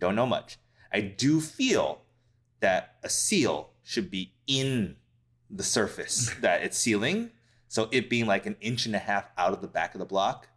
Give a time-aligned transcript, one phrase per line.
[0.00, 0.58] Don't know much.
[0.92, 2.00] I do feel
[2.58, 4.96] that a seal should be in
[5.48, 7.30] the surface that it's sealing.
[7.68, 10.04] So it being like an inch and a half out of the back of the
[10.04, 10.48] block,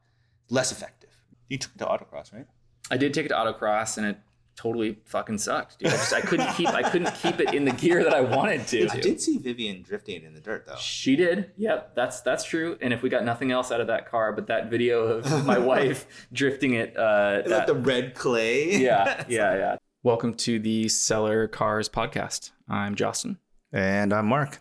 [0.50, 1.12] less effective.
[1.48, 2.48] You took it to autocross, right?
[2.90, 4.18] I did take it to autocross and it
[4.56, 5.80] totally fucking sucked.
[5.80, 5.90] Dude.
[5.90, 8.68] I, just, I couldn't keep I couldn't keep it in the gear that I wanted
[8.68, 8.88] to.
[8.92, 10.76] I did see Vivian drifting in the dirt though.
[10.76, 11.52] She did.
[11.58, 12.78] Yep, that's that's true.
[12.82, 15.58] And if we got nothing else out of that car, but that video of my
[15.74, 18.78] wife drifting it, uh, Like the red clay.
[18.78, 19.76] yeah, yeah, yeah.
[20.04, 22.52] Welcome to the Seller Cars podcast.
[22.70, 23.38] I'm Jostin.
[23.72, 24.60] And I'm Mark.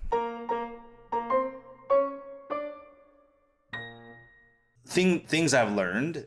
[4.87, 6.27] Thing, things I've learned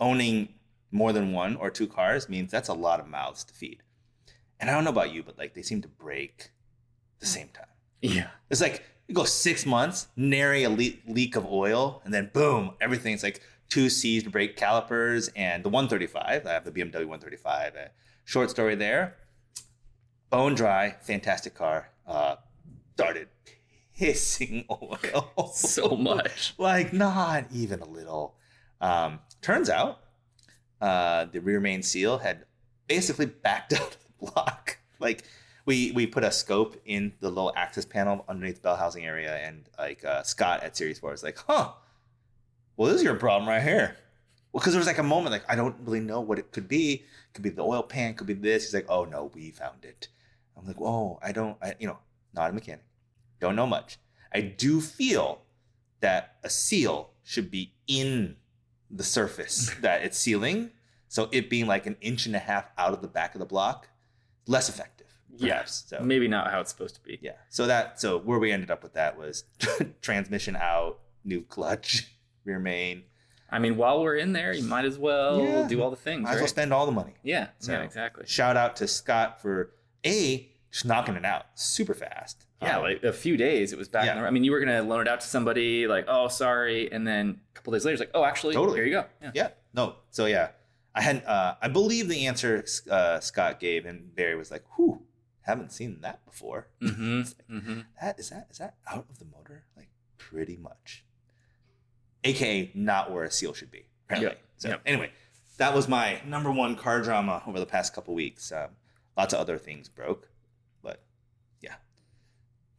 [0.00, 0.48] owning
[0.90, 3.82] more than one or two cars means that's a lot of mouths to feed.
[4.60, 6.50] And I don't know about you, but like they seem to break
[7.20, 7.66] the same time.
[8.02, 12.30] Yeah, It's like you go six months, nary a le- leak of oil, and then
[12.32, 16.46] boom, everything's like two seized brake calipers and the 135.
[16.46, 17.74] I have the BMW 135.
[17.74, 17.90] A
[18.24, 19.16] short story there.
[20.30, 21.90] Bone dry, fantastic car.
[22.06, 22.36] Uh,
[22.94, 23.28] started
[23.92, 26.54] hissing oil so much.
[26.58, 28.36] like not even a little.
[28.80, 30.00] Um, turns out
[30.80, 32.44] uh, the rear main seal had
[32.86, 34.78] basically backed out of the block.
[34.98, 35.24] Like
[35.64, 39.36] we we put a scope in the low access panel underneath the bell housing area,
[39.36, 41.72] and like uh, Scott at Series Four was like, "Huh,
[42.76, 43.96] well this is your problem right here."
[44.52, 46.68] Well, because there was like a moment like I don't really know what it could
[46.68, 47.04] be.
[47.34, 48.14] Could be the oil pan.
[48.14, 48.64] Could be this.
[48.64, 50.08] He's like, "Oh no, we found it."
[50.56, 51.58] I'm like, "Oh, I don't.
[51.60, 51.98] I you know,
[52.32, 52.84] not a mechanic.
[53.40, 53.98] Don't know much.
[54.32, 55.42] I do feel
[56.00, 58.36] that a seal should be in
[58.90, 60.70] the surface that it's sealing.
[61.08, 63.46] So it being like an inch and a half out of the back of the
[63.46, 63.88] block,
[64.46, 65.06] less effective.
[65.38, 65.84] Perhaps.
[65.88, 67.18] So Maybe not how it's supposed to be.
[67.20, 67.32] yeah.
[67.50, 69.44] So that so where we ended up with that was
[70.00, 72.08] transmission out, new clutch,
[72.44, 73.02] rear main.
[73.50, 75.68] I mean, while we're in there, you might as well Yeah.
[75.68, 76.24] do all the things.
[76.24, 77.14] Might as well spend all the money.
[77.22, 78.24] Yeah, So- yeah, exactly.
[78.26, 79.72] Shout out to Scott for
[80.04, 82.45] A, just knocking it out super fast.
[82.62, 84.06] Yeah, Um, like a few days it was back.
[84.06, 84.16] Yeah.
[84.16, 86.90] In the, I mean, you were gonna loan it out to somebody, like, oh, sorry,
[86.90, 88.78] and then a couple days later, it's like, oh, actually, Totally.
[88.78, 89.04] here you go.
[89.22, 89.30] Yeah.
[89.34, 89.48] Yeah.
[89.74, 89.96] No.
[90.10, 90.48] So yeah,
[90.94, 95.02] I had uh, I believe the answer uh, Scott gave, and Barry was like, "Whew,
[95.42, 97.18] haven't seen that before." Mm-hmm.
[97.18, 97.80] Like, mm-hmm.
[98.00, 99.64] That is that is that out of the motor?
[99.76, 101.04] Like pretty much.
[102.24, 103.86] AKA not where a seal should be.
[104.06, 104.30] Apparently.
[104.30, 104.40] Yep.
[104.56, 104.80] So Yep.
[104.86, 105.10] anyway,
[105.58, 108.50] that was my number one car drama over the past couple weeks.
[108.50, 108.70] Um,
[109.16, 110.28] lots of other things broke,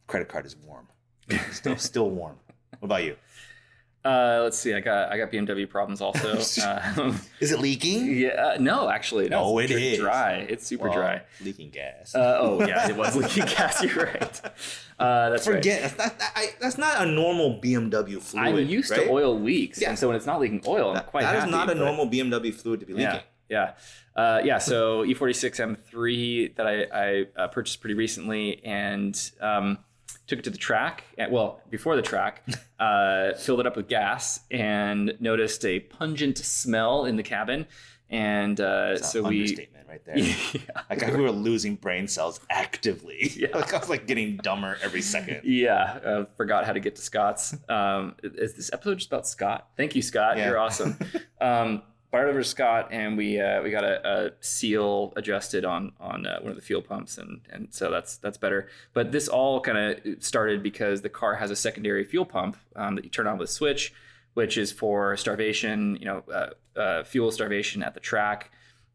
[0.08, 0.88] credit card is warm.
[1.52, 2.36] Still still warm.
[2.80, 3.16] What about you?
[4.04, 4.72] Uh, let's see.
[4.72, 6.38] I got I got BMW problems also.
[6.62, 8.16] uh, Is it leaking?
[8.16, 9.42] yeah, uh, no, actually, no.
[9.52, 9.98] No, it's it dr- is.
[9.98, 10.32] dry.
[10.48, 11.22] It's super Well, dry.
[11.44, 12.14] Leaking gas.
[12.14, 13.82] Uh, oh yeah, it was leaking gas.
[13.82, 14.40] You're right.
[14.98, 18.46] Uh, that's Forget that's not that, I, that's not a normal BMW fluid.
[18.46, 19.04] I'm used right?
[19.04, 19.90] to oil leaks, Yeah.
[19.90, 21.50] and so when it's not leaking oil, I'm That- quite that is happy.
[21.52, 23.20] not a but- normal BMW fluid to be leaking.
[23.50, 23.74] Yeah,
[24.16, 24.58] yeah, uh, yeah.
[24.58, 29.78] So E46 M3 that I, I uh, purchased pretty recently and um,
[30.26, 31.04] took it to the track.
[31.18, 32.46] uh, Well, before the track,
[32.80, 37.66] uh, filled it up with gas and noticed a pungent smell in the cabin.
[38.10, 40.18] And uh, so we, understatement right there.
[40.18, 43.32] yeah, Like we were losing brain cells actively.
[43.36, 43.48] Yeah.
[43.54, 45.42] Like I was like getting dumber every second.
[45.44, 47.54] yeah, uh, forgot how to get to Scott's.
[47.68, 49.68] Um, is this episode just about Scott?
[49.76, 50.36] Thank you, Scott.
[50.38, 50.48] Yeah.
[50.48, 50.98] You're awesome.
[51.40, 56.26] um, fired over Scott, and we uh, we got a, a seal adjusted on on
[56.26, 58.68] uh, one of the fuel pumps, and and so that's that's better.
[58.92, 62.94] But this all kind of started because the car has a secondary fuel pump um,
[62.96, 63.92] that you turn on with a switch,
[64.34, 68.50] which is for starvation, you know, uh, uh, fuel starvation at the track,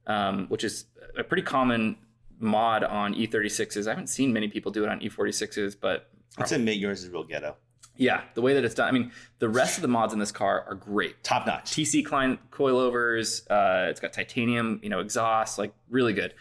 [0.08, 0.86] um, which is
[1.18, 1.98] a pretty common
[2.40, 3.88] mod on E36s.
[3.88, 7.24] I haven't seen many people do it on E46s, but Let's admit yours is real
[7.24, 7.56] ghetto.
[7.96, 8.88] Yeah, the way that it's done.
[8.88, 11.24] I mean, the rest of the mods in this car are great.
[11.24, 11.72] Top notch.
[11.72, 13.46] TC Kline coilovers.
[13.50, 16.34] Uh, it's got titanium, you know, exhaust, like really good.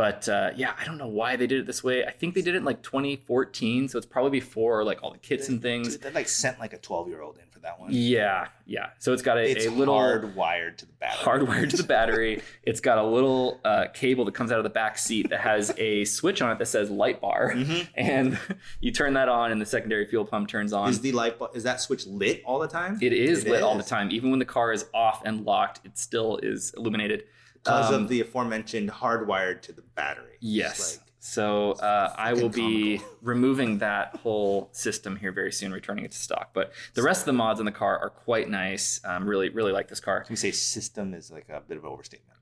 [0.00, 2.06] But uh, yeah, I don't know why they did it this way.
[2.06, 5.18] I think they did it in like 2014, so it's probably before like all the
[5.18, 5.98] kits and things.
[5.98, 7.90] They like sent like a 12 year old in for that one.
[7.92, 8.90] Yeah, yeah.
[8.98, 11.22] So it's got a, It's a little hardwired to the battery.
[11.46, 12.40] hardwired to the battery.
[12.62, 15.74] It's got a little uh, cable that comes out of the back seat that has
[15.76, 17.88] a switch on it that says light bar, Mhm.
[17.94, 18.38] and
[18.80, 20.88] you turn that on, and the secondary fuel pump turns on.
[20.88, 22.98] Is the light bulb, is that switch lit all the time?
[23.02, 25.80] It is It lit all the time, even when the car is off and locked.
[25.84, 27.24] It still is illuminated.
[27.64, 30.36] Because Um, of the aforementioned hardwired to the battery.
[30.40, 30.96] Yes.
[30.98, 33.18] like- so uh, I will be comical.
[33.20, 36.52] removing that whole system here very soon, returning it to stock.
[36.54, 39.02] But the rest of the mods in the car are quite nice.
[39.04, 40.22] Um, really, really like this car.
[40.22, 42.38] Can we say system is like a bit of an overstatement?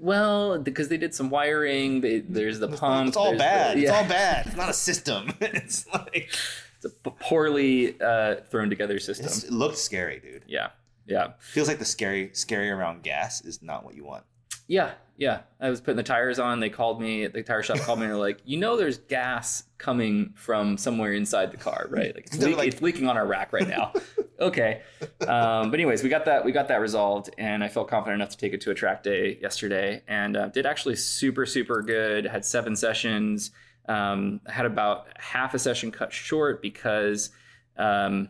[0.00, 2.00] Well, because they did some wiring.
[2.00, 3.08] They, there's the It's, pump.
[3.08, 3.78] it's all there's the- bad.
[3.78, 4.46] It's all bad.
[4.46, 5.32] It's not a system.
[5.42, 6.30] it's like
[6.76, 9.26] It's a poorly uh, thrown together system.
[9.26, 10.44] it's, it looked scary, dude.
[10.46, 10.70] Yeah,
[11.06, 14.24] yeah, Feels like the scary scary around gas is not what you want.
[14.70, 15.40] Yeah, yeah.
[15.60, 16.60] I was putting the tires on.
[16.60, 17.26] They called me.
[17.26, 21.12] The tire shop called me and they're like, you know, there's gas coming from somewhere
[21.12, 22.14] inside the car, right?
[22.14, 23.92] Like it's, They're like- it's leaking on our rack right now.
[24.40, 24.82] okay.
[25.26, 28.30] Um, but anyways, we got that we got that resolved, and I felt confident enough
[28.30, 32.24] to take it to a track day yesterday, and uh, did actually super super good.
[32.26, 33.50] Had seven sessions.
[33.88, 37.30] Um, had about half a session cut short because.
[37.76, 38.28] Um,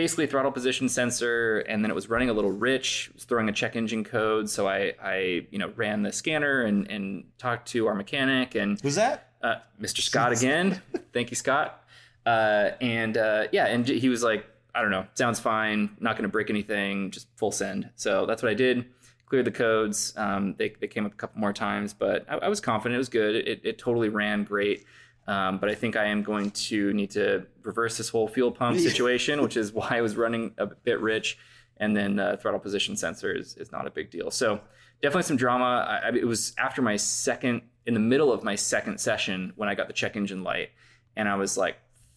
[0.00, 3.50] basically throttle position sensor and then it was running a little rich it was throwing
[3.50, 7.68] a check engine code so i i you know ran the scanner and and talked
[7.68, 9.28] to our mechanic and Who's that?
[9.42, 10.80] uh, mr scott again.
[11.12, 11.84] Thank you scott.
[12.24, 16.22] Uh, and uh, yeah and he was like i don't know sounds fine not going
[16.22, 17.90] to break anything just full send.
[17.96, 18.86] So that's what i did
[19.26, 22.48] cleared the codes um, they, they came up a couple more times but i, I
[22.48, 24.86] was confident it was good it, it totally ran great
[25.26, 28.78] um, but I think I am going to need to reverse this whole fuel pump
[28.80, 31.38] situation, which is why I was running a bit rich.
[31.76, 34.30] And then uh, throttle position sensor is, is not a big deal.
[34.30, 34.60] So
[35.02, 35.86] definitely some drama.
[35.88, 39.68] I, I, it was after my second, in the middle of my second session when
[39.68, 40.70] I got the check engine light,
[41.16, 41.76] and I was like,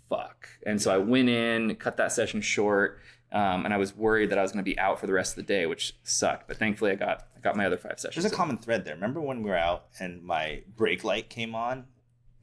[0.09, 2.99] "Fuck!" And so I went in, cut that session short,
[3.31, 5.31] um, and I was worried that I was going to be out for the rest
[5.31, 6.47] of the day, which sucked.
[6.47, 8.15] But thankfully, I got I got my other five sessions.
[8.15, 8.37] There's a in.
[8.37, 8.95] common thread there.
[8.95, 11.85] Remember when we were out and my brake light came on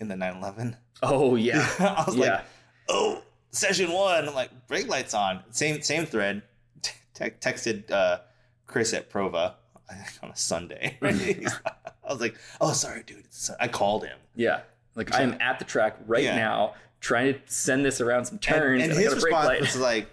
[0.00, 0.76] in the 911?
[1.02, 2.24] oh yeah, I was yeah.
[2.32, 2.44] like,
[2.88, 4.28] oh, session one.
[4.28, 5.42] I'm like, brake lights on.
[5.50, 6.42] Same same thread.
[6.82, 8.18] Te- texted uh,
[8.66, 9.54] Chris at Prova
[10.22, 10.96] on a Sunday.
[11.02, 13.24] I was like, oh, sorry, dude.
[13.60, 14.18] I called him.
[14.34, 14.60] Yeah.
[14.94, 16.36] Like I am at the track right Yeah.
[16.36, 18.82] now trying to send this around some turns.
[18.82, 19.60] and and I his got a brake response light.
[19.60, 20.08] was like,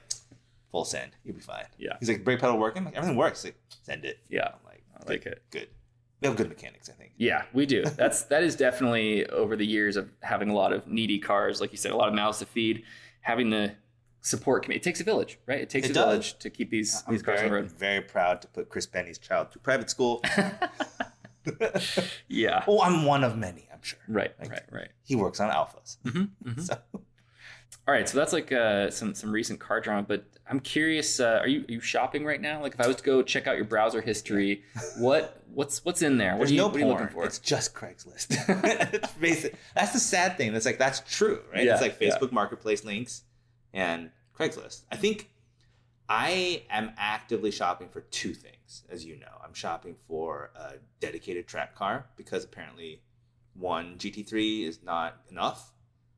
[0.72, 1.12] full send.
[1.26, 1.66] You'll be fine.
[1.78, 1.98] Yeah.
[2.00, 2.80] He's like, brake pedal working?
[2.80, 3.42] I'm like, everything works.
[3.44, 4.20] He's like, send it.
[4.30, 4.46] Yeah.
[4.48, 5.42] I'm like, I like it.
[5.50, 5.68] good.
[6.22, 7.12] We have good mechanics, I think.
[7.18, 7.84] Yeah, we do.
[7.98, 11.72] That's that is definitely over the years of having a lot of needy cars, like
[11.72, 12.84] you said, a lot of mouths to feed,
[13.22, 13.74] having the
[14.22, 14.78] support committee.
[14.80, 15.60] It takes a village, right?
[15.62, 16.04] It takes It a does.
[16.06, 17.72] village to keep these I'm these cars on very, the road.
[17.78, 20.22] very proud to put Chris Benny's child through private school.
[22.28, 22.64] Yeah.
[22.68, 24.00] oh, I'm one of many, I'm sure.
[24.08, 24.90] Right, Like, right, right.
[25.04, 25.98] He works on Alfas.
[26.04, 26.78] Mm-hmm, So
[27.88, 31.22] All right, so that's like uh, some some recent car drama, but I'm curious.
[31.22, 32.62] Uh, are you are you shopping right now?
[32.62, 34.64] Like, if I was to go check out your browser history,
[34.98, 36.32] what what's what's in there?
[36.34, 36.98] What there's are you, no what are you porn.
[37.00, 37.24] looking for?
[37.24, 38.36] It's just Craigslist.
[38.94, 39.56] it's basic.
[39.74, 40.52] That's the sad thing.
[40.52, 41.64] That's like that's true, right?
[41.64, 42.10] Yeah, it's like yeah.
[42.10, 43.22] Facebook Marketplace links
[43.74, 44.82] and Craigslist.
[44.92, 45.30] I think
[46.10, 49.42] I am actively shopping for two things, as you know.
[49.42, 53.02] I'm shopping for a dedicated track car because apparently
[53.54, 55.72] one GT3 is not enough.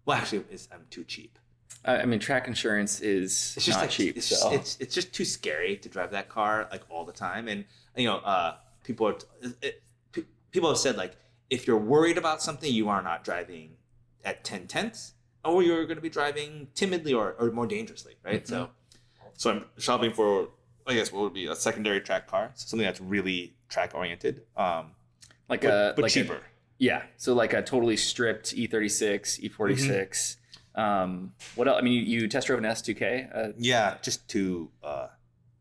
[0.05, 1.37] Well, actually, it's, I'm too cheap.
[1.85, 4.17] I I mean, track insurance is It's just not like cheap.
[4.17, 4.35] It's, so.
[4.35, 7.47] just, it's it's just too scary to drive that car like all the time.
[7.47, 9.15] And you know, uh, people are
[9.61, 9.81] it,
[10.11, 11.15] pe- people have said like
[11.49, 13.71] if you're worried about something, you are not driving
[14.23, 15.13] at ten tenths,
[15.43, 18.43] or you're going to be driving timidly or, or more dangerously, right?
[18.43, 18.53] Mm-hmm.
[18.53, 18.69] So,
[19.35, 20.49] so I'm shopping for
[20.85, 24.41] I guess what would be a secondary track car, so something that's really track oriented,
[24.57, 24.91] um,
[25.47, 26.41] like but, a but like a- cheaper.
[26.77, 30.35] yeah, so like a totally stripped E E36, E46.
[30.79, 31.77] Um, what else?
[31.79, 33.29] I mean, you, you test drove an S2K.
[33.35, 35.07] Uh, Yeah, just too uh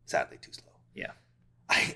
[0.05, 0.71] sadly too slow.
[0.95, 1.11] Yeah.
[1.69, 1.95] I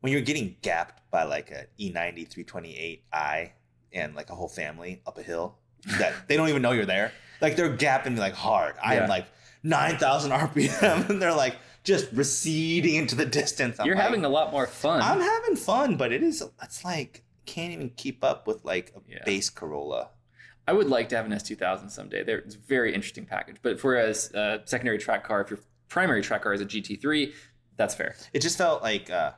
[0.00, 3.50] when you're getting gapped by like a E E90 328i
[3.92, 5.56] and like a whole family up a hill
[5.98, 7.12] that they don't even know you're there.
[7.40, 8.74] Like they're gapping me like hard.
[8.82, 9.02] I Yeah.
[9.04, 9.26] am like
[9.62, 13.78] 9,000 RPM and they're like just receding into the distance.
[13.80, 15.00] I'm you're like, having a lot more fun.
[15.02, 19.00] I'm having fun, but it is it's like can't even keep up with like a
[19.10, 19.22] Yeah.
[19.24, 20.10] base Corolla.
[20.66, 22.22] I would like to have an S2000 someday.
[22.24, 23.56] There, it's a very interesting package.
[23.62, 27.32] But for a uh, secondary track car, if your primary track car is a GT3,
[27.76, 28.14] that's fair.
[28.32, 29.32] it just felt like uh,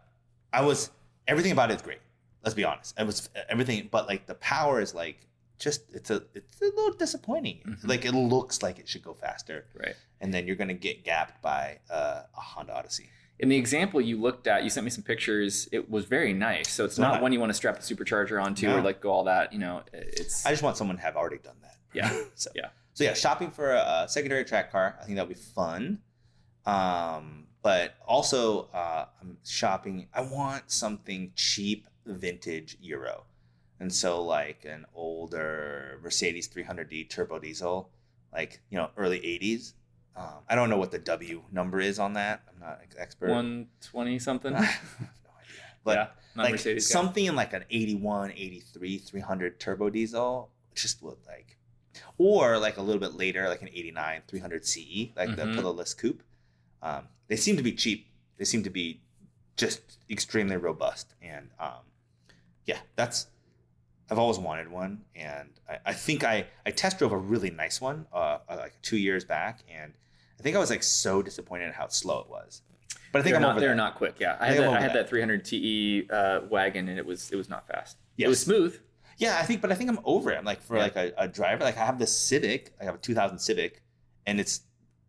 [0.52, 0.90] I was
[1.26, 1.98] everything about it is great.
[2.44, 2.94] Let's be honest.
[2.98, 5.26] It was everything, but like the power is like
[5.58, 7.60] just it's a it's a little disappointing.
[7.66, 7.88] Mhm.
[7.88, 9.96] Like it looks like it should go faster, Right.
[10.20, 13.08] and then you're gonna get gapped by uh, a Honda Odyssey.
[13.38, 15.68] In the example you looked at, you sent me some pictures.
[15.70, 16.70] It was very nice.
[16.70, 18.78] So it's not one you want to strap the supercharger onto No.
[18.78, 19.52] or like go all that.
[19.52, 21.76] You know, it's I just want someone to have already done that.
[21.92, 22.22] Yeah.
[22.34, 22.68] so, Yeah.
[22.94, 24.96] So yeah, shopping for a, a secondary track car.
[24.98, 25.98] I think that'll be fun.
[26.64, 30.08] Um, but also uh, I'm shopping.
[30.14, 33.24] I want something cheap, vintage Euro,
[33.80, 37.90] and so like an older Mercedes 300D turbo diesel,
[38.32, 39.74] like you know early 80s.
[40.16, 42.42] Um, I don't know what the W number is on that.
[42.48, 43.28] I'm not an expert.
[43.28, 44.54] 120 something.
[44.54, 45.62] I have no idea.
[45.84, 46.88] But yeah, not like Mercedes.
[46.88, 46.92] guy.
[46.92, 51.58] something in like an 81 83 300 turbo diesel just would like
[52.18, 54.76] or like a little bit later like an 89 300 ce
[55.16, 55.54] like the Mhm.
[55.54, 56.22] pillarless coupe
[56.82, 59.00] um, they seem to be cheap they seem to be
[59.56, 61.80] just extremely robust and um,
[62.66, 63.28] yeah that's
[64.10, 67.80] i've always wanted one and i, I think I, I test drove a really nice
[67.80, 69.94] one uh, uh, like two years back and
[70.38, 72.62] i think i was like so disappointed at how slow it was
[73.12, 73.76] But I think they're I'm not over they're that.
[73.76, 74.16] not quick.
[74.18, 74.94] Yeah, I I had that, I had that.
[75.04, 77.96] that 300 TE uh, wagon and it was it was not fast.
[78.18, 78.78] It was smooth.
[79.18, 80.36] Yeah, I think, but I think I'm over it.
[80.36, 80.82] I'm like for Yeah.
[80.82, 83.82] like a, a driver, like I have the Civic, I have a 2000 Civic,
[84.26, 84.60] and it's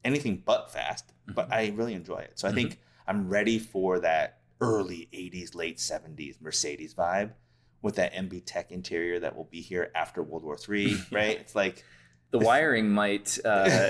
[0.05, 1.53] anything but fast, but Mhm.
[1.53, 2.39] I really enjoy it.
[2.39, 7.31] So I think I'm ready for that early 80s, late 70s Mercedes vibe
[7.81, 11.38] with that MB-Tex interior that will be here after World War III, right?
[11.39, 11.84] It's like,
[12.31, 13.89] The wiring might uh,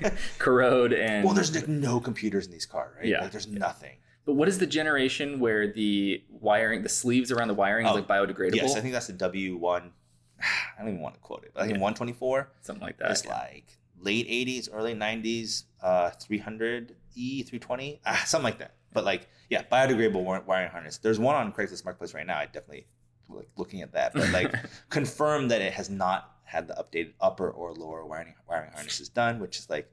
[0.38, 3.06] corrode and well, there's like no computers in these cars, right?
[3.06, 3.22] Yeah.
[3.22, 3.96] Like there's nothing.
[4.26, 7.94] But what is the generation where the wiring, the sleeves around the wiring is Oh,
[7.94, 8.56] like biodegradable?
[8.56, 9.60] Yes, I think that's the W1.
[10.40, 11.82] I don't even want to quote it, but I think Yeah.
[11.82, 13.10] 124 Something like that.
[13.10, 13.32] It's yeah.
[13.32, 18.74] like late 80s, early 90s, uh, 300E, 320, ah, something like that.
[18.92, 20.98] But like, yeah, biodegradable wiring harness.
[20.98, 22.38] There's one on Craigslist Marketplace right now.
[22.38, 22.86] I definitely
[23.28, 24.54] like looking at that, but like
[24.90, 29.38] confirm that it has not had the updated upper or lower wiring wiring harnesses done,
[29.38, 29.86] which is like,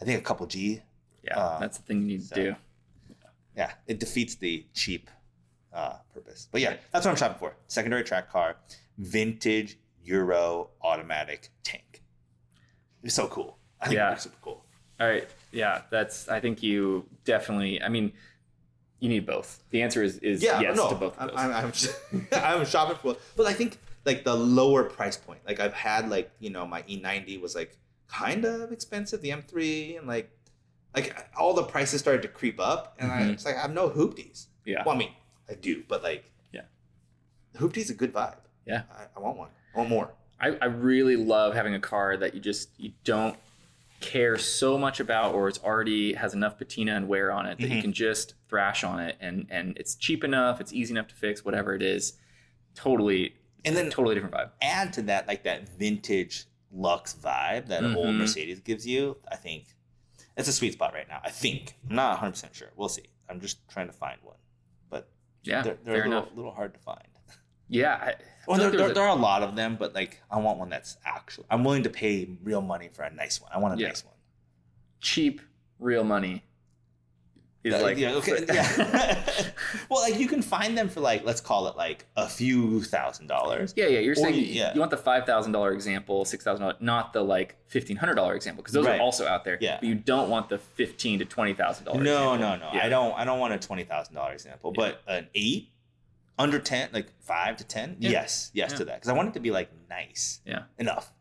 [0.00, 0.80] I think a couple G.
[1.24, 2.54] yeah, uh, that's the thing you need to do.
[3.56, 5.10] Yeah, it defeats the cheap
[5.72, 6.48] uh, purpose.
[6.52, 7.54] But yeah, that's what I'm shopping for.
[7.66, 8.56] Secondary track car,
[8.98, 12.02] vintage Euro automatic tank.
[13.02, 13.58] It's so cool.
[13.80, 14.12] I think Yeah.
[14.12, 14.64] it's super cool.
[15.00, 15.28] All right.
[15.52, 16.28] Yeah, that's.
[16.28, 17.82] I think you definitely.
[17.82, 18.12] I mean,
[19.00, 19.62] you need both.
[19.70, 21.38] The answer is is yes to both of those.
[21.38, 21.72] I'm, I'm,
[22.12, 22.28] I'm,
[22.60, 25.40] I'm shopping for, but I think like the lower price point.
[25.46, 27.76] Like I've had like you know my E90 was like
[28.08, 30.30] kind of expensive, the M3, and like
[30.94, 33.32] like all the prices started to creep up, and I Mhm.
[33.34, 34.46] it's like I have no hoopties.
[34.64, 34.82] yeah.
[34.86, 35.10] Well, I mean
[35.50, 36.62] I do, but like Yeah.
[37.56, 38.38] hoopties a good vibe.
[38.64, 38.82] Yeah.
[38.90, 39.50] I, I want one.
[39.74, 40.10] I want more.
[40.40, 43.36] I, I really love having a car that you just you don't
[44.00, 47.68] care so much about or it's already has enough patina and wear on it that
[47.68, 47.80] you Mhm.
[47.82, 51.44] can just thrash on it and and it's cheap enough it's easy enough to fix
[51.46, 52.12] whatever it is
[52.74, 53.34] totally
[53.66, 58.06] And then totally different vibe add to that like that vintage luxe vibe that old
[58.14, 58.18] Mhm.
[58.18, 59.16] Mercedes gives you.
[59.30, 59.76] I think
[60.36, 61.20] it's a sweet spot right now.
[61.24, 62.70] I think I'm not 100 percent sure.
[62.76, 63.06] We'll see.
[63.28, 64.36] I'm just trying to find one,
[64.88, 65.08] but
[65.42, 67.02] yeah they're, they're a little, little hard to find.
[67.68, 68.14] yeah
[68.46, 70.68] Well, there, like there there are a lot of them, but like I want one
[70.68, 71.46] that's actually.
[71.50, 73.50] I'm willing to pay real money for a nice one.
[73.52, 73.88] I want a Yeah.
[73.88, 74.14] nice one.
[75.00, 75.40] cheap
[75.78, 76.44] real money
[77.66, 79.22] is Uh, like yeah, okay, yeah.
[79.90, 83.26] well, like you can find them for like let's call it like a few thousand
[83.26, 83.74] dollars.
[83.76, 83.98] Yeah, yeah.
[84.00, 84.74] You're Or saying you- you, yeah.
[84.74, 88.14] you want the five thousand dollar example, six thousand dollars, not the like fifteen hundred
[88.14, 88.98] dollar example, because those Right.
[89.00, 89.58] are also out there.
[89.60, 89.76] Yeah.
[89.80, 92.02] But you don't want the fifteen to twenty thousand dollar.
[92.02, 92.70] No, no, no.
[92.72, 92.86] Yeah.
[92.86, 93.12] I don't.
[93.18, 94.92] I don't want a twenty thousand dollar example, Yeah.
[94.92, 95.70] but an eight
[96.38, 97.96] under ten, like five to ten.
[97.98, 98.10] Yeah.
[98.10, 98.76] Yes, yes Yeah.
[98.78, 100.40] to that because I want it to be like nice.
[100.44, 100.64] Yeah.
[100.78, 101.12] enough.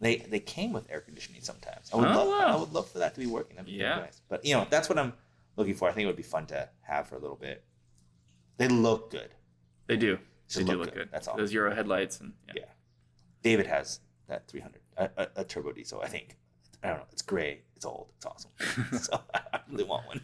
[0.00, 1.90] They they came with air conditioning sometimes.
[1.92, 2.28] I would Oh, love.
[2.28, 2.46] wow.
[2.46, 3.56] I would love for that to be working.
[3.56, 3.96] That'd be Yeah.
[3.96, 4.20] nice.
[4.28, 5.12] But you know, that's what I'm
[5.58, 5.88] looking for.
[5.88, 7.64] I think it would be fun to have for a little bit.
[8.56, 9.34] They look good.
[9.86, 10.18] They do.
[10.54, 10.94] They do look look good.
[10.94, 11.08] good.
[11.12, 11.36] That's all.
[11.36, 12.54] Those Euro headlights and yeah.
[12.56, 12.64] Yeah.
[13.42, 16.00] David has that 300, a, a, a turbo diesel.
[16.02, 16.36] I think.
[16.82, 17.04] I don't know.
[17.12, 17.62] It's gray.
[17.76, 18.08] It's old.
[18.16, 18.50] It's awesome.
[18.98, 20.20] so I really want one.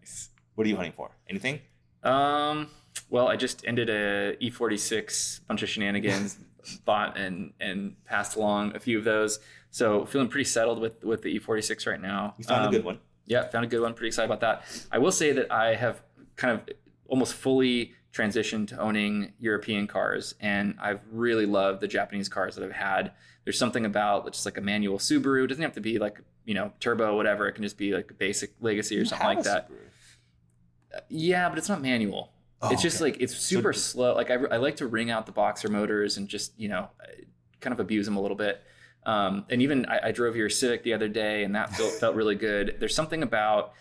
[0.00, 0.30] Nice.
[0.54, 1.10] What are you hunting for?
[1.28, 1.60] Anything?
[2.02, 2.68] Um.
[3.10, 6.38] Well, I just ended a E46 bunch of shenanigans,
[6.84, 9.40] bought and and passed along a few of those.
[9.70, 12.34] So feeling pretty settled with with the E46 right now.
[12.38, 13.00] You found Um, a good one.
[13.26, 13.94] Yeah, found a good one.
[13.94, 14.64] Pretty excited about that.
[14.92, 16.02] I will say that I have
[16.36, 16.68] kind of
[17.08, 22.64] almost fully transitioned to owning European cars, and I've really loved the Japanese cars that
[22.64, 23.12] I've had.
[23.44, 25.44] There's something about just like a manual Subaru.
[25.44, 27.48] It doesn't have to be like you know turbo, whatever.
[27.48, 29.70] It can just be like a basic Legacy or You something like that.
[29.70, 31.02] Subaru.
[31.08, 32.32] Yeah, but it's not manual.
[32.62, 33.12] Oh, it's just okay.
[33.12, 34.14] like it's super slow.
[34.14, 36.88] Like I, I like to ring out the boxer motors and just you know
[37.60, 38.62] kind of abuse them a little bit.
[39.06, 42.14] Um, and even I, I drove your Civic the other day, and that felt felt
[42.16, 42.76] really good.
[42.80, 43.72] There's something about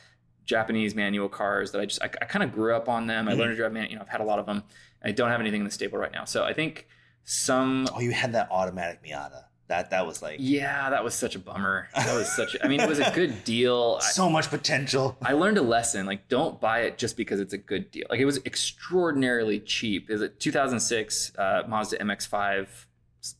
[0.45, 3.27] Japanese manual cars that I just I, I kind of grew up on them.
[3.29, 3.37] I Mhm.
[3.37, 3.89] learned to drive man.
[3.89, 4.63] You know, I've had a lot of them.
[5.03, 6.87] I don't have anything in the stable right now, so I think
[7.23, 7.87] some.
[7.93, 9.45] Oh, you had that automatic Miata.
[9.69, 11.87] That that was like Yeah, that was such a bummer.
[11.95, 12.55] That was such.
[12.55, 13.99] A, I mean, it was a good deal.
[14.01, 15.17] I, so much potential.
[15.21, 16.05] I learned a lesson.
[16.05, 18.05] Like, don't buy it just because it's a good deal.
[18.09, 20.09] Like, it was extraordinarily cheap.
[20.09, 22.67] Is it 2006 uh, Mazda MX-5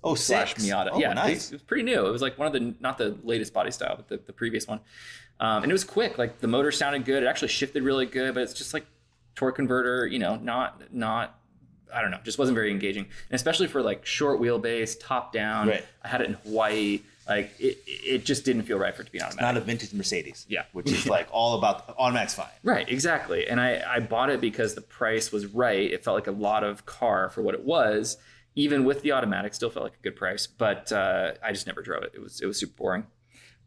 [0.03, 0.65] Oh, slash six.
[0.65, 0.89] Miata?
[0.93, 1.51] Oh, yeah, it was, nice.
[1.51, 2.05] it was pretty new.
[2.05, 4.67] It was like one of the not the latest body style, but the, the previous
[4.67, 4.79] one.
[5.39, 6.17] Um, and it was quick.
[6.17, 7.23] Like the motor sounded good.
[7.23, 8.33] It actually shifted really good.
[8.33, 8.85] But it's just like
[9.35, 10.07] torque converter.
[10.07, 11.37] You know, not not.
[11.93, 12.19] I don't know.
[12.23, 15.67] Just wasn't very engaging, and especially for like short wheelbase, top down.
[15.67, 15.85] Right.
[16.01, 17.01] I had it in Hawaii.
[17.27, 19.41] Like it, it just didn't feel right for it to be automatic.
[19.41, 20.45] Not a vintage Mercedes.
[20.49, 20.63] Yeah.
[20.73, 22.47] Which is like all about automatic's fine.
[22.63, 23.47] Right, exactly.
[23.47, 25.91] And I, I bought it because the price was right.
[25.91, 28.17] It felt like a lot of car for what it was.
[28.55, 30.45] Even with the automatic, still felt like a good price.
[30.48, 32.12] But uh, I just never drove it.
[32.13, 33.07] It was it was super boring.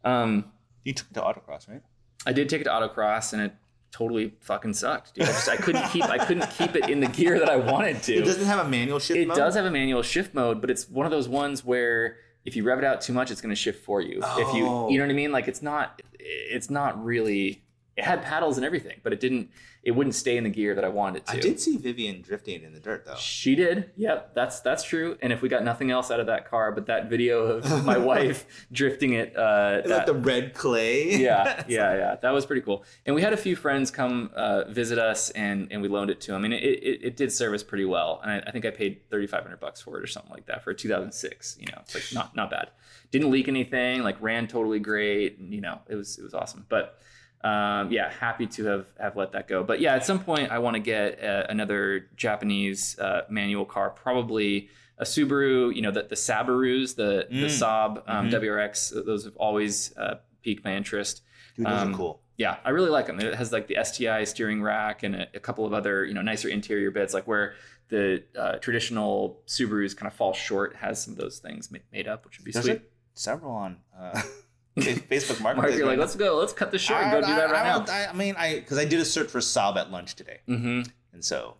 [0.03, 0.51] Um,
[0.83, 1.81] You took it to autocross, right?
[2.25, 3.53] I did take it to autocross, and it
[3.91, 5.23] totally fucking sucked, dude.
[5.25, 8.01] I just I couldn't keep I couldn't keep it in the gear that I wanted
[8.03, 8.13] to.
[8.15, 9.37] It doesn't have a manual shift It mode?
[9.37, 12.63] does have a manual shift mode, but it's one of those ones where if you
[12.63, 14.21] rev it out too much, it's going to shift for you.
[14.37, 14.89] If you, Oh.
[14.89, 15.31] you know what I mean?
[15.33, 17.61] Like it's not, it's not really
[17.97, 19.49] it had paddles and everything, but it didn't.
[19.81, 21.37] It wouldn't stay in the gear that I wanted it to.
[21.37, 23.15] I did see Vivian drifting in the dirt though.
[23.15, 23.91] She did.
[23.95, 25.17] Yep, that's that's true.
[25.21, 27.97] And if we got nothing else out of that car, but that video of my
[28.13, 31.15] wife drifting it, uh, that, that the red clay?
[31.15, 32.83] yeah, yeah, yeah, that was pretty cool.
[33.05, 36.21] And we had a few friends come uh, visit us, and and we loaned it
[36.21, 36.45] to them.
[36.45, 38.69] I mean, it, it, it did serve us pretty well, and I, I think I
[38.69, 41.13] paid thirty five hundred bucks for it or something like that for a two thousand
[41.13, 41.57] six.
[41.59, 42.69] You know, it's like not not bad.
[43.09, 44.03] Didn't leak anything.
[44.03, 45.39] Like ran totally great.
[45.39, 46.65] And, you know, it was it was awesome.
[46.69, 46.99] But
[47.43, 49.63] um, yeah, happy to have have let that go.
[49.63, 53.89] But yeah, at some point I want to get uh, another Japanese uh, manual car,
[53.91, 55.73] probably a Subaru.
[55.75, 57.61] You know, the the Saabarus, the the Mm.
[57.61, 58.33] Saab um, Mhm.
[58.33, 59.05] WRX.
[59.05, 61.21] Those have always uh, piqued my interest.
[61.55, 62.21] Dude, those Um, are cool.
[62.37, 63.19] Yeah, I really like them.
[63.19, 66.21] It has like the STI steering rack and a, a couple of other you know
[66.21, 67.53] nicer interior bits, like where
[67.89, 70.75] the uh, traditional Subarus kind of fall short.
[70.75, 72.73] Has some of those things ma- made up, which would be There's sweet.
[72.73, 74.21] like several on uh,
[74.77, 75.71] Facebook Marketplace.
[75.71, 76.95] Mark, you're like, let's go, let's cut this now.
[77.01, 78.09] short and go do that right I, now.
[78.09, 80.81] I, mean, I because I did a search for Saab at lunch today, hmm
[81.13, 81.55] and so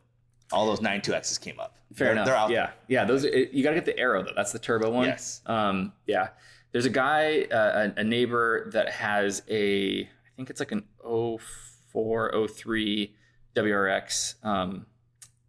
[0.52, 1.76] all those 92Xs came up.
[1.94, 2.26] Fair They're- enough.
[2.26, 3.06] They're out yeah, yeah.
[3.06, 4.32] Those are, you got to get the Aero though.
[4.36, 5.08] That's the turbo one.
[5.08, 5.42] Yes.
[5.46, 6.30] Um, yeah.
[6.72, 10.84] There's a guy, uh, a, a neighbor that has a, I think it's like an
[11.04, 13.16] 04, 03
[13.56, 14.86] WRX um,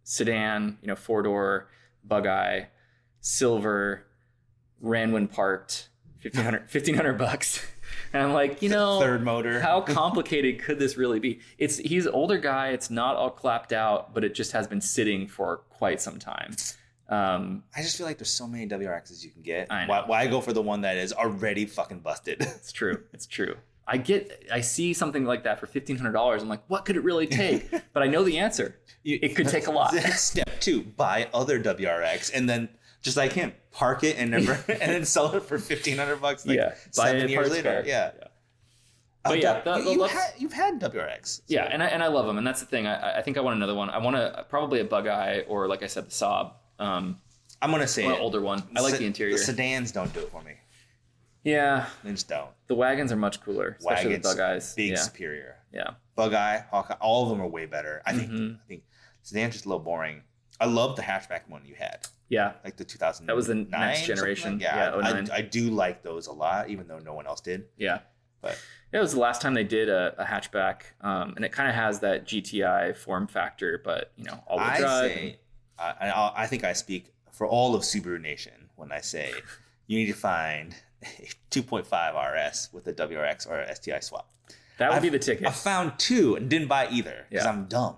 [0.03, 0.77] sedan.
[0.81, 1.69] You know, four door,
[2.03, 2.69] bug eye,
[3.21, 4.05] silver,
[4.81, 5.89] ran when parked,
[6.21, 7.65] 1500, 1500 bucks.
[8.13, 9.59] And I'm like, you know, Third motor.
[9.59, 11.39] how complicated could this really be?
[11.57, 12.69] It's he's an older guy.
[12.69, 16.55] It's not all clapped out, but it just has been sitting for quite some time.
[17.07, 19.71] Um, I just feel like there's so many WRXs you can get.
[19.71, 19.85] I.
[19.85, 22.37] Why, why go for the one that is already fucking busted?
[22.41, 23.03] it's true.
[23.13, 23.55] It's true.
[23.87, 24.45] I get.
[24.51, 26.41] I see something like that for fifteen hundred dollars.
[26.43, 27.69] I'm like, what could it really take?
[27.93, 28.75] But I know the answer.
[29.03, 29.93] It could take a lot.
[29.93, 32.69] Step two: buy other WRX, and then
[33.01, 36.45] just like him, park it and never, and then sell it for fifteen hundred bucks.
[36.45, 37.71] Like yeah, seven years later.
[37.73, 37.83] car.
[37.85, 38.11] Yeah.
[39.23, 41.41] But Uh, yeah, Doug, that- you, let's- had, you've had WRX.
[41.47, 42.87] Yeah, and I and I love them, and that's the thing.
[42.87, 43.89] I, I think I want another one.
[43.89, 47.17] I want a probably a bug eye or like I said, the Saab, um,
[47.61, 48.63] I'm gonna say an older one.
[48.75, 49.33] I like Se- the interior.
[49.33, 50.53] The sedans don't do it for me.
[51.43, 52.49] yeah, They just don't.
[52.67, 54.73] the wagons are much cooler, especially Wagons, the bug eyes.
[54.75, 55.55] Big Yeah, superior.
[55.73, 55.91] yeah.
[56.15, 58.01] Bug Eye, Hawkeye, all of them are way better.
[58.05, 58.29] I think.
[58.31, 58.55] Mhm.
[58.55, 58.83] I think
[59.23, 60.21] sedan's just a little boring.
[60.59, 63.25] I love the hatchback one you had, Yeah, like the 2000.
[63.27, 64.59] That was the next generation.
[64.59, 67.65] Yeah, Yeah, I, I do like those a lot, even though no one else did.
[67.77, 67.99] Yeah.
[68.41, 68.57] But
[68.91, 71.75] It was the last time they did a, a hatchback, um, and it kind of
[71.75, 75.11] has that GTI form factor, but you know, all-wheel I drive.
[75.11, 75.39] say,
[75.77, 79.31] I, I, I think I speak for all of Subaru Nation when I say
[79.87, 84.29] you need to find a 2.5 RS with a WRX or a STI swap.
[84.77, 85.47] that would I've- be the ticket.
[85.47, 87.49] I found two and didn't buy either because Yeah.
[87.51, 87.95] I'm dumb.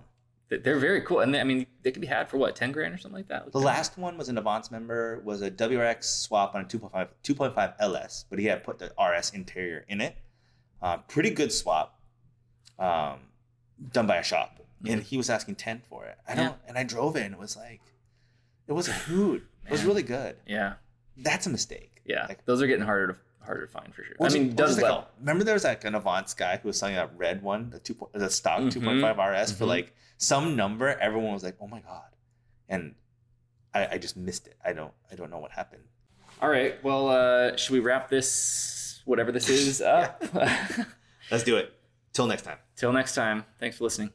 [0.59, 2.93] They're very cool, and they, I mean, they could be had for what, ten grand
[2.93, 3.51] or something like that.
[3.53, 7.73] The last one was an Avance member, was a WRX swap on a 2.5 2.5
[7.79, 10.17] LS, but he had put the RS interior in it.
[10.81, 11.97] Uh, pretty good swap,
[12.79, 13.19] um,
[13.93, 16.17] done by a shop, and he was asking ten for it.
[16.27, 16.53] I don't, Yeah.
[16.67, 17.81] and I drove it, and it was like,
[18.67, 19.47] it was a hoot.
[19.65, 20.35] It was really good.
[20.45, 20.73] Yeah,
[21.17, 22.01] That's a mistake.
[22.03, 24.15] yeah, Like- those are getting harder to harder to find for sure.
[24.21, 24.99] I mean, does just like well.
[25.01, 27.80] a- remember there was like an Avance guy who was selling that red one, the
[27.80, 28.71] two, the stock Mhm.
[28.71, 29.69] 2.5 RS for Mhm.
[29.69, 30.88] like some number.
[30.99, 32.10] Everyone was like, "Oh my god,"
[32.69, 32.95] and
[33.73, 34.58] I, I just missed it.
[34.63, 35.84] I don't, I don't know what happened.
[36.41, 40.23] All right, well, uh, should we wrap this whatever this is up?
[41.32, 41.73] Let's do it.
[42.13, 42.58] Till next time.
[42.75, 43.45] Till next time.
[43.60, 44.12] Thanks for listening.